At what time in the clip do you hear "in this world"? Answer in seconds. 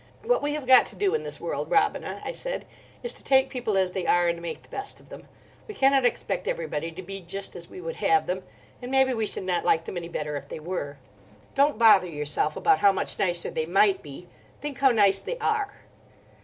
1.13-1.69